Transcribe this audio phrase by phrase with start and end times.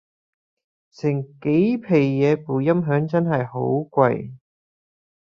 [0.91, 4.31] 成幾皮野部音響真係好貴